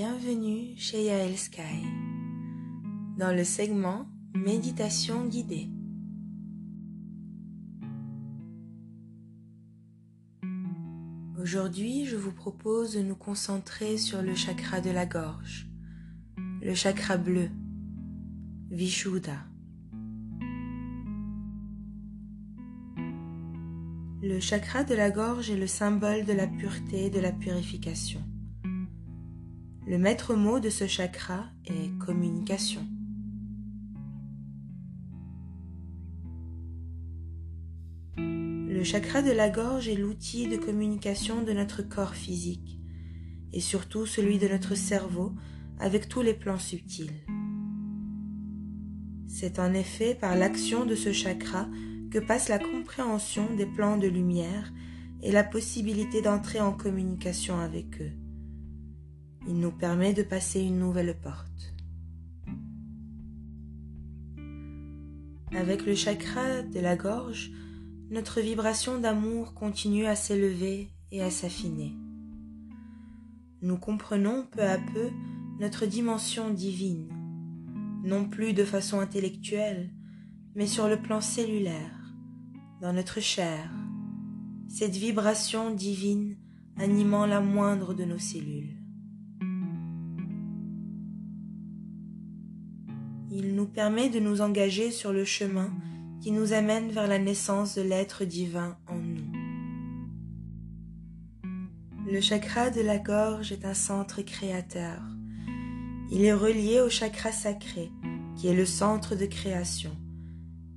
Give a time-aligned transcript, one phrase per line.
[0.00, 1.82] Bienvenue chez Yael Sky
[3.18, 5.68] dans le segment Méditation guidée.
[11.42, 15.68] Aujourd'hui, je vous propose de nous concentrer sur le chakra de la gorge,
[16.62, 17.50] le chakra bleu,
[18.70, 19.46] Vishuddha.
[24.22, 28.22] Le chakra de la gorge est le symbole de la pureté et de la purification.
[29.88, 32.86] Le maître mot de ce chakra est communication.
[38.18, 42.78] Le chakra de la gorge est l'outil de communication de notre corps physique
[43.54, 45.32] et surtout celui de notre cerveau
[45.78, 47.24] avec tous les plans subtils.
[49.26, 51.66] C'est en effet par l'action de ce chakra
[52.10, 54.70] que passe la compréhension des plans de lumière
[55.22, 58.12] et la possibilité d'entrer en communication avec eux.
[59.46, 61.74] Il nous permet de passer une nouvelle porte.
[65.52, 67.50] Avec le chakra de la gorge,
[68.10, 71.94] notre vibration d'amour continue à s'élever et à s'affiner.
[73.62, 75.10] Nous comprenons peu à peu
[75.60, 77.08] notre dimension divine,
[78.04, 79.90] non plus de façon intellectuelle,
[80.54, 82.14] mais sur le plan cellulaire,
[82.80, 83.70] dans notre chair,
[84.68, 86.36] cette vibration divine
[86.76, 88.57] animant la moindre de nos cellules.
[93.78, 95.70] Permet de nous engager sur le chemin
[96.20, 99.30] qui nous amène vers la naissance de l'être divin en nous.
[102.10, 105.00] Le chakra de la gorge est un centre créateur.
[106.10, 107.92] Il est relié au chakra sacré,
[108.36, 109.96] qui est le centre de création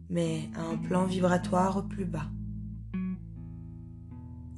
[0.08, 2.30] mais à un plan vibratoire plus bas.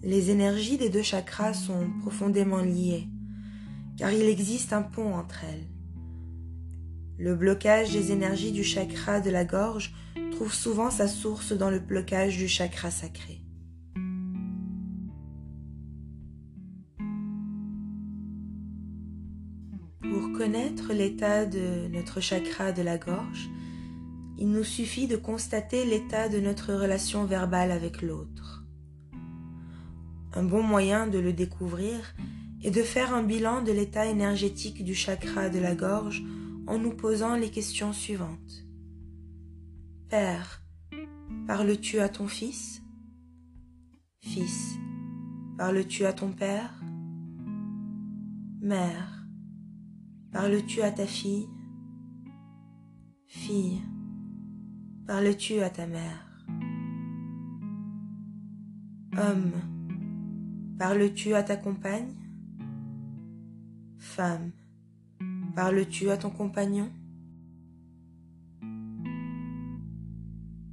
[0.01, 3.07] Les énergies des deux chakras sont profondément liées,
[3.95, 5.72] car il existe un pont entre elles.
[7.23, 9.93] Le blocage des énergies du chakra de la gorge
[10.33, 13.39] trouve souvent sa source dans le blocage du chakra sacré.
[20.01, 23.49] Pour connaître l'état de notre chakra de la gorge,
[24.37, 28.65] il nous suffit de constater l'état de notre relation verbale avec l'autre.
[30.33, 32.15] Un bon moyen de le découvrir
[32.65, 36.21] est de faire un bilan de l'état énergétique du chakra de la gorge
[36.67, 38.65] en nous posant les questions suivantes.
[40.09, 40.61] Père,
[41.47, 42.81] parles-tu à ton fils?
[44.21, 44.77] Fils,
[45.57, 46.81] parles-tu à ton père?
[48.61, 49.25] Mère,
[50.31, 51.49] parles-tu à ta fille?
[53.27, 53.81] Fille,
[55.05, 56.45] Parles-tu à ta mère?
[59.17, 59.51] Homme,
[60.79, 62.15] parles-tu à ta compagne?
[63.97, 64.53] Femme,
[65.55, 66.89] parles-tu à ton compagnon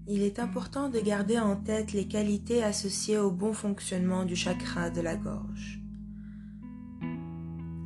[0.06, 4.90] Il est important de garder en tête les qualités associées au bon fonctionnement du chakra
[4.90, 5.80] de la gorge.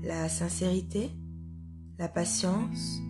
[0.03, 1.11] La sincérité,
[1.99, 3.01] la patience,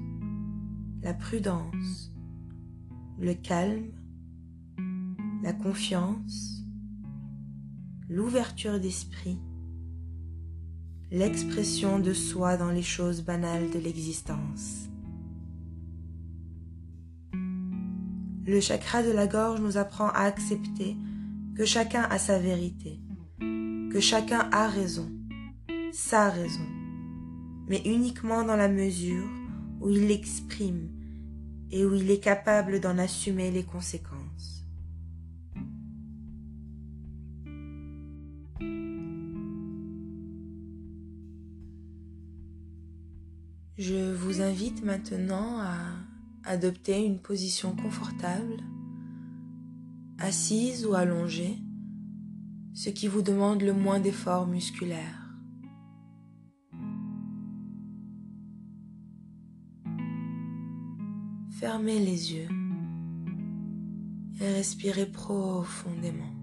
[1.02, 2.12] la prudence,
[3.18, 3.92] le calme,
[5.42, 6.64] la confiance,
[8.08, 9.38] l'ouverture d'esprit,
[11.14, 14.88] l'expression de soi dans les choses banales de l'existence.
[18.44, 20.96] Le chakra de la gorge nous apprend à accepter
[21.56, 22.98] que chacun a sa vérité,
[23.38, 25.08] que chacun a raison,
[25.92, 26.66] sa raison,
[27.68, 29.28] mais uniquement dans la mesure
[29.80, 30.88] où il l'exprime
[31.70, 34.13] et où il est capable d'en assumer les conséquences.
[43.76, 45.74] Je vous invite maintenant à
[46.44, 48.62] adopter une position confortable,
[50.20, 51.58] assise ou allongée,
[52.72, 55.34] ce qui vous demande le moins d'efforts musculaires.
[61.58, 62.48] Fermez les yeux
[64.40, 66.33] et respirez profondément.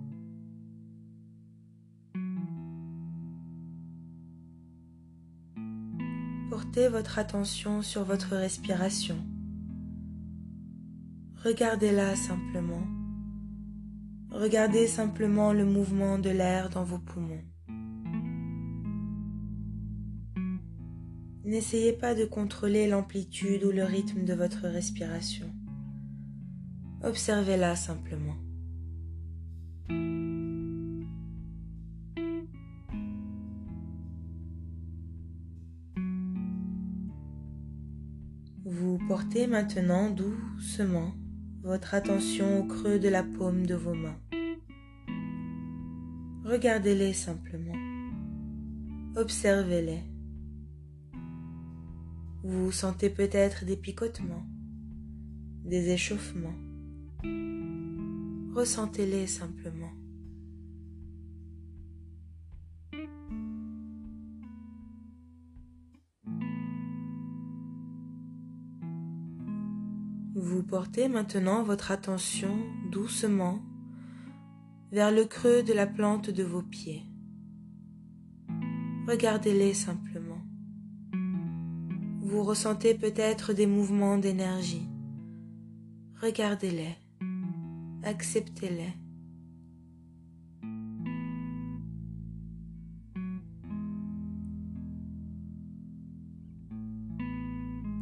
[6.74, 9.18] Votre attention sur votre respiration.
[11.44, 12.82] Regardez-la simplement.
[14.32, 17.44] Regardez simplement le mouvement de l'air dans vos poumons.
[21.44, 25.54] N'essayez pas de contrôler l'amplitude ou le rythme de votre respiration.
[27.04, 28.38] Observez-la simplement.
[39.12, 41.14] Portez maintenant doucement
[41.64, 44.18] votre attention au creux de la paume de vos mains.
[46.46, 47.76] Regardez-les simplement.
[49.18, 50.00] Observez-les.
[52.46, 54.46] Vous sentez peut-être des picotements,
[55.66, 56.56] des échauffements.
[58.56, 59.92] Ressentez-les simplement.
[70.44, 72.58] Vous portez maintenant votre attention
[72.90, 73.60] doucement
[74.92, 77.04] vers le creux de la plante de vos pieds.
[79.08, 80.42] Regardez-les simplement.
[82.22, 84.90] Vous ressentez peut-être des mouvements d'énergie.
[86.24, 86.96] Regardez-les.
[88.02, 88.94] Acceptez-les.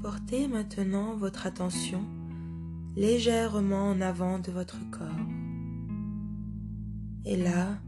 [0.01, 2.19] Portez maintenant votre attention
[2.95, 5.07] légèrement en avant de votre corps.
[7.25, 7.80] Et là,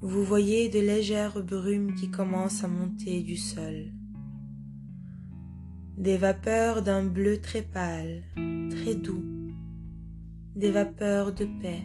[0.00, 3.92] vous voyez de légères brumes qui commencent à monter du sol.
[5.96, 8.22] Des vapeurs d'un bleu très pâle,
[8.70, 9.24] très doux.
[10.56, 11.82] Des vapeurs de paix.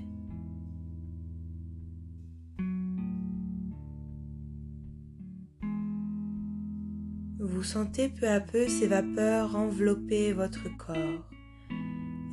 [7.40, 11.30] Vous sentez peu à peu ces vapeurs envelopper votre corps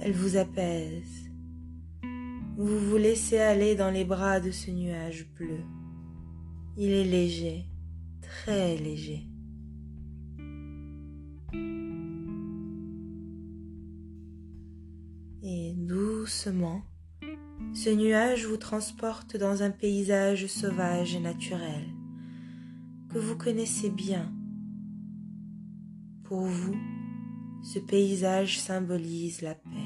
[0.04, 1.30] elle vous apaise.
[2.58, 5.60] Vous vous laissez aller dans les bras de ce nuage bleu.
[6.76, 7.64] Il est léger,
[8.20, 9.26] très léger.
[15.42, 16.82] Et doucement,
[17.72, 21.86] ce nuage vous transporte dans un paysage sauvage et naturel
[23.08, 24.30] que vous connaissez bien.
[26.24, 26.76] Pour vous,
[27.62, 29.83] ce paysage symbolise la paix.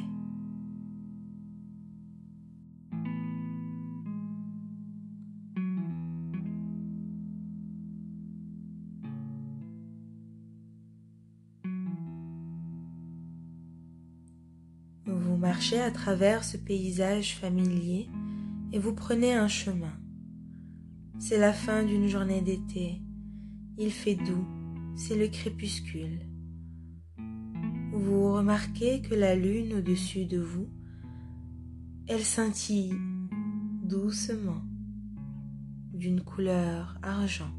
[15.81, 18.08] À travers ce paysage familier
[18.72, 19.93] et vous prenez un chemin.
[21.19, 23.02] C'est la fin d'une journée d'été.
[23.76, 24.46] Il fait doux,
[24.96, 26.28] c'est le crépuscule
[27.99, 30.69] vous remarquez que la lune au-dessus de vous,
[32.06, 32.94] elle scintille
[33.82, 34.62] doucement
[35.93, 37.50] d'une couleur argent.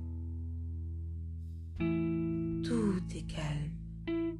[1.77, 4.37] Tout est calme,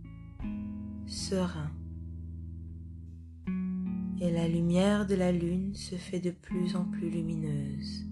[1.06, 1.72] serein,
[4.22, 8.06] et la lumière de la lune se fait de plus en plus lumineuse.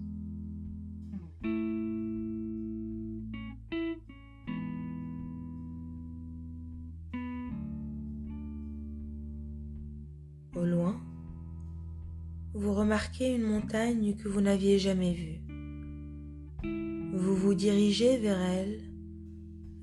[10.56, 11.00] Au loin,
[12.54, 15.40] vous remarquez une montagne que vous n'aviez jamais vue.
[17.14, 18.80] Vous vous dirigez vers elle,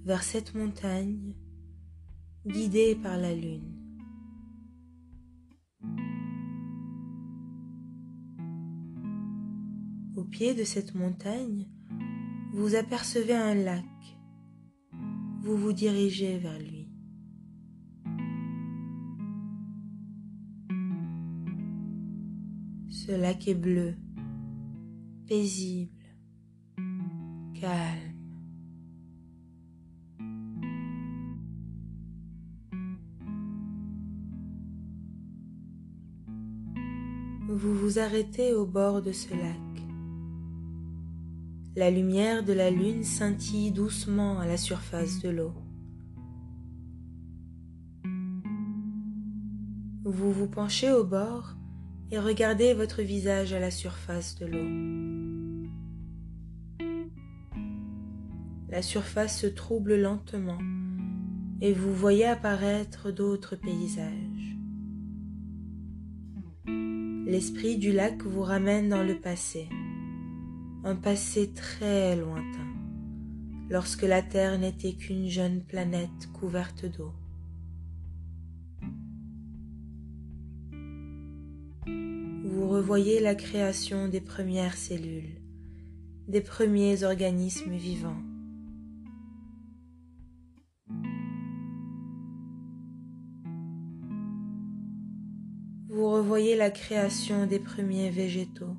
[0.03, 1.33] vers cette montagne,
[2.45, 3.74] guidé par la lune.
[10.25, 11.67] Pied de cette montagne,
[12.53, 13.83] vous apercevez un lac.
[15.41, 16.89] Vous vous dirigez vers lui.
[22.89, 23.95] Ce lac est bleu,
[25.27, 25.91] paisible,
[27.59, 28.15] calme.
[37.47, 39.74] Vous vous arrêtez au bord de ce lac.
[41.77, 45.53] La lumière de la lune scintille doucement à la surface de l'eau.
[50.05, 51.57] Vous vous penchez au bord
[52.11, 55.67] et regardez votre visage à la surface de l'eau.
[58.69, 60.59] La surface se trouble lentement
[61.59, 64.57] et vous voyez apparaître d'autres paysages.
[67.25, 69.67] L'esprit du lac vous ramène dans le passé,
[70.85, 72.67] un passé très lointain,
[73.69, 77.11] lorsque la Terre n'était qu'une jeune planète couverte d'eau.
[82.65, 85.41] vous revoyez la création des premières cellules,
[86.27, 88.21] des premiers organismes vivants.
[95.89, 98.75] Vous revoyez la création des premiers végétaux.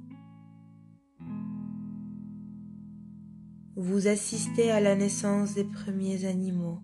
[3.79, 6.81] Vous assistez à la naissance des premiers animaux.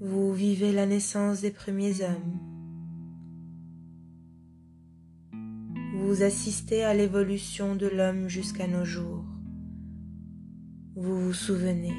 [0.00, 2.38] Vous vivez la naissance des premiers hommes.
[5.96, 9.24] Vous assistez à l'évolution de l'homme jusqu'à nos jours.
[10.94, 11.96] Vous vous souvenez,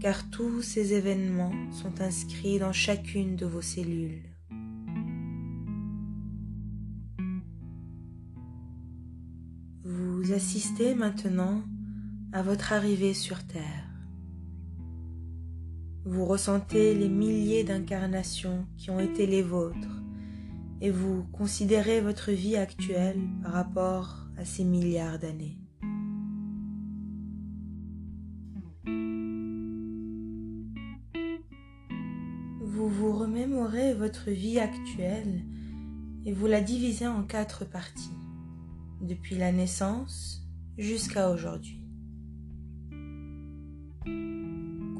[0.00, 4.27] car tous ces événements sont inscrits dans chacune de vos cellules.
[9.84, 11.62] Vous assistez maintenant
[12.32, 13.88] à votre arrivée sur Terre.
[16.04, 20.02] Vous ressentez les milliers d'incarnations qui ont été les vôtres
[20.80, 25.58] et vous considérez votre vie actuelle par rapport à ces milliards d'années.
[32.60, 35.44] Vous vous remémorez votre vie actuelle
[36.24, 38.16] et vous la divisez en quatre parties,
[39.00, 41.84] depuis la naissance jusqu'à aujourd'hui.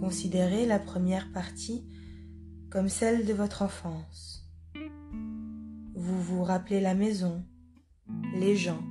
[0.01, 1.85] Considérez la première partie
[2.71, 4.49] comme celle de votre enfance.
[5.95, 7.45] Vous vous rappelez la maison,
[8.35, 8.83] les gens.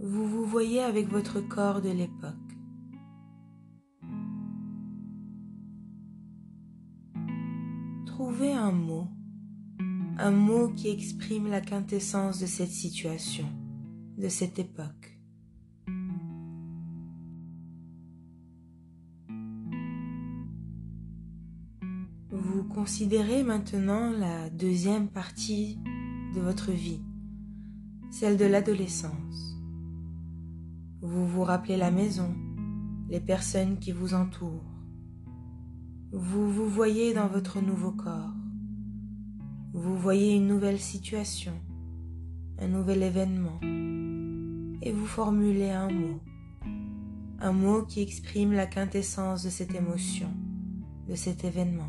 [0.00, 2.34] Vous vous voyez avec votre corps de l'époque.
[8.06, 9.08] Trouvez un mot,
[10.22, 13.48] un mot qui exprime la quintessence de cette situation,
[14.18, 15.18] de cette époque.
[22.30, 25.80] Vous considérez maintenant la deuxième partie
[26.36, 27.02] de votre vie,
[28.12, 29.58] celle de l'adolescence.
[31.00, 32.32] Vous vous rappelez la maison,
[33.08, 34.70] les personnes qui vous entourent.
[36.12, 38.41] Vous vous voyez dans votre nouveau corps.
[39.74, 41.54] Vous voyez une nouvelle situation,
[42.58, 43.58] un nouvel événement,
[44.82, 46.20] et vous formulez un mot,
[47.40, 50.28] un mot qui exprime la quintessence de cette émotion,
[51.08, 51.88] de cet événement.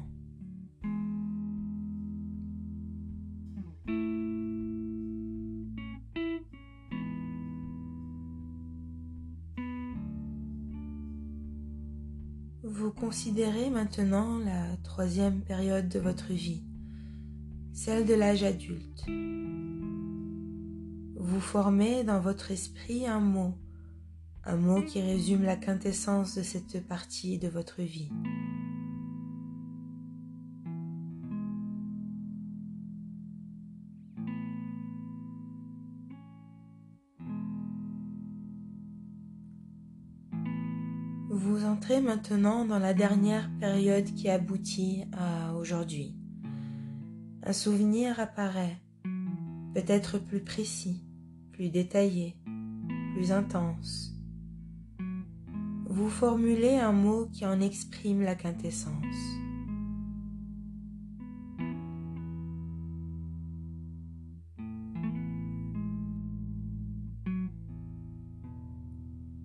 [12.64, 16.64] Vous considérez maintenant la troisième période de votre vie,
[17.84, 19.04] celle de l'âge adulte.
[21.18, 23.56] Vous formez dans votre esprit un mot,
[24.46, 28.10] un mot qui résume la quintessence de cette partie de votre vie.
[41.30, 46.16] Vous entrez maintenant dans la dernière période qui aboutit à aujourd'hui.
[47.46, 48.78] Un souvenir apparaît,
[49.74, 51.06] peut-être plus précis,
[51.52, 52.36] plus détaillé,
[53.14, 54.14] plus intense.
[55.86, 58.94] Vous formulez un mot qui en exprime la quintessence.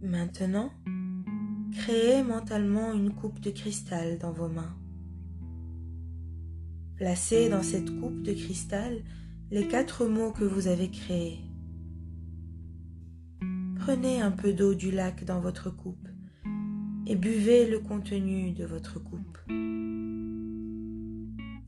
[0.03, 0.71] Maintenant,
[1.73, 4.77] Créez mentalement une coupe de cristal dans vos mains.
[6.99, 9.03] Placez dans cette coupe de cristal
[9.51, 11.39] les quatre mots que vous avez créés.
[13.77, 16.09] Prenez un peu d'eau du lac dans votre coupe
[17.07, 19.39] et buvez le contenu de votre coupe.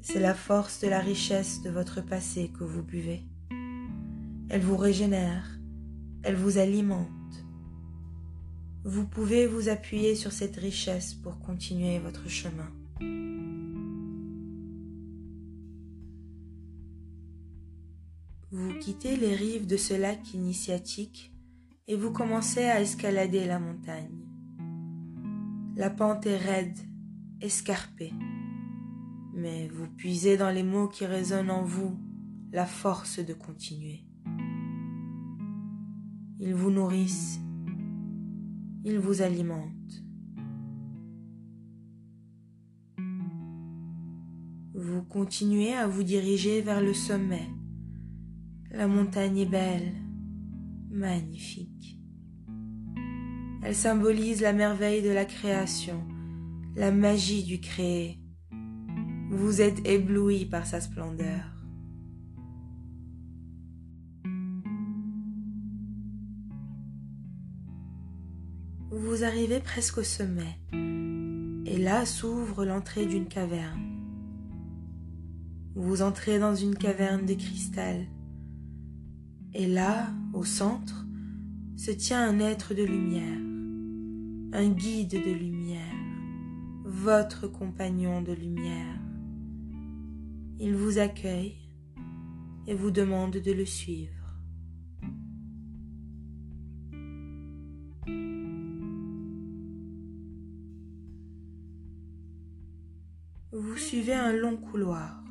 [0.03, 3.23] C'est la force de la richesse de votre passé que vous buvez.
[4.49, 5.59] Elle vous régénère,
[6.23, 7.09] elle vous alimente
[8.85, 12.73] vous pouvez vous appuyer sur cette richesse pour continuer votre chemin.
[18.91, 21.33] Quittez les rives de ce lac initiatique
[21.87, 24.27] et vous commencez à escalader la montagne.
[25.77, 26.77] La pente est raide,
[27.41, 28.13] escarpée,
[29.33, 31.97] mais vous puisez dans les mots qui résonnent en vous
[32.51, 34.03] la force de continuer.
[36.41, 37.39] Ils vous nourrissent
[38.85, 40.03] il vous alimente.
[44.75, 47.47] Vous continuez à vous diriger vers le sommet.
[48.73, 49.93] La montagne est belle,
[50.91, 51.99] magnifique.
[53.65, 56.07] Elle symbolise la merveille de la création,
[56.77, 58.21] la magie du créé.
[59.33, 61.51] Vous êtes ébloui par sa splendeur.
[68.93, 70.59] Vous arrivez presque au sommet,
[71.67, 73.83] et là s'ouvre l'entrée d'une caverne.
[75.75, 78.07] Vous entrez dans une caverne de cristal,
[79.53, 81.07] et là, au centre,
[81.77, 83.39] se tient un être de lumière,
[84.53, 85.81] un guide de lumière,
[86.85, 88.99] votre compagnon de lumière.
[90.59, 91.57] Il vous accueille
[92.67, 94.13] et vous demande de le suivre.
[103.53, 105.25] Vous suivez un long couloir.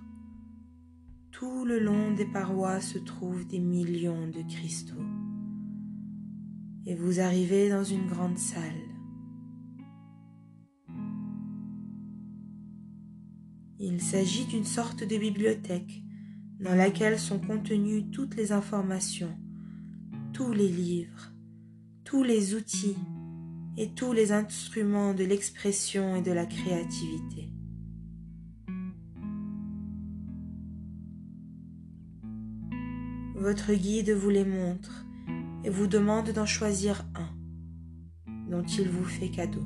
[1.39, 5.05] Tout le long des parois se trouvent des millions de cristaux.
[6.85, 8.81] Et vous arrivez dans une grande salle.
[13.79, 16.03] Il s'agit d'une sorte de bibliothèque
[16.59, 19.33] dans laquelle sont contenues toutes les informations,
[20.33, 21.31] tous les livres,
[22.03, 22.97] tous les outils
[23.77, 27.53] et tous les instruments de l'expression et de la créativité.
[33.39, 35.05] Votre guide vous les montre
[35.63, 37.29] et vous demande d'en choisir un
[38.51, 39.63] dont il vous fait cadeau.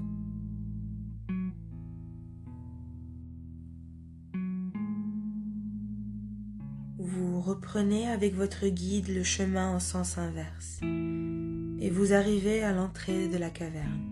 [7.00, 13.28] Vous reprenez avec votre guide le chemin en sens inverse et vous arrivez à l'entrée
[13.28, 14.08] de la caverne.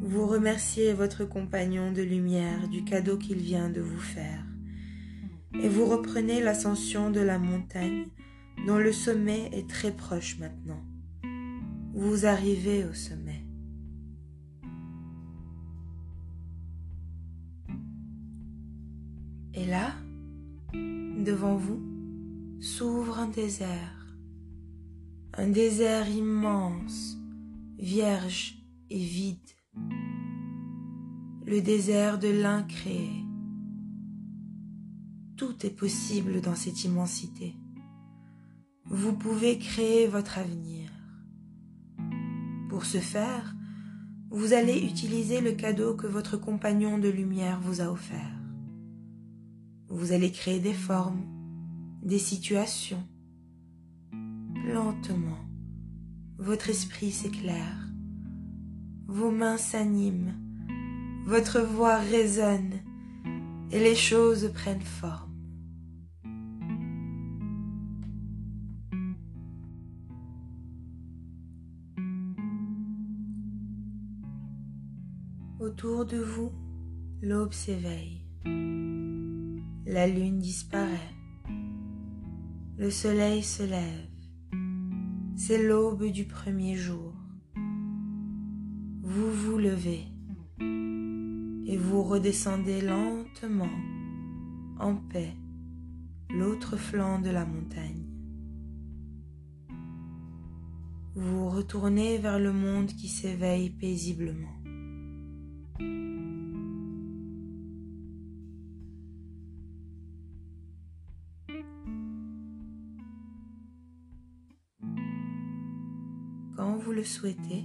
[0.00, 4.44] Vous remerciez votre compagnon de lumière du cadeau qu'il vient de vous faire
[5.54, 8.06] et vous reprenez l'ascension de la montagne
[8.66, 10.82] dont le sommet est très proche maintenant.
[11.94, 13.44] Vous arrivez au sommet.
[19.54, 19.92] Et là,
[20.72, 21.82] devant vous,
[22.60, 24.16] s'ouvre un désert,
[25.34, 27.18] un désert immense,
[27.78, 28.58] vierge
[28.90, 29.38] et vide,
[31.46, 33.24] le désert de l'incréé
[35.40, 37.56] tout est possible dans cette immensité.
[38.84, 40.90] Vous pouvez créer votre avenir.
[42.68, 43.54] Pour ce faire,
[44.30, 48.38] vous allez utiliser le cadeau que votre compagnon de lumière vous a offert.
[49.88, 51.24] Vous allez créer des formes,
[52.02, 53.02] des situations.
[54.66, 55.40] Lentement,
[56.36, 57.88] votre esprit s'éclaire,
[59.06, 60.34] vos mains s'animent,
[61.24, 62.74] votre voix résonne
[63.70, 65.29] et les choses prennent forme.
[75.60, 76.52] Autour de vous,
[77.20, 78.24] l'aube s'éveille.
[79.84, 81.14] La lune disparaît.
[82.78, 84.08] Le soleil se lève.
[85.36, 87.12] C'est l'aube du premier jour.
[89.02, 90.06] Vous vous levez
[91.66, 93.76] et vous redescendez lentement,
[94.78, 95.34] en paix,
[96.30, 98.06] l'autre flanc de la montagne.
[101.14, 104.59] Vous retournez vers le monde qui s'éveille paisiblement.
[116.80, 117.64] Vous le souhaitez,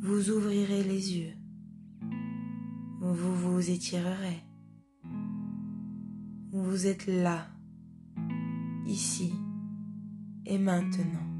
[0.00, 1.34] vous ouvrirez les yeux,
[3.00, 4.42] vous vous étirerez.
[6.52, 7.48] Vous êtes là,
[8.86, 9.32] ici
[10.44, 11.31] et maintenant.